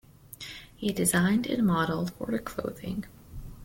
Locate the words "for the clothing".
2.15-3.05